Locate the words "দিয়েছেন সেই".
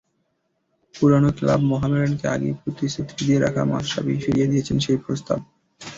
4.51-4.99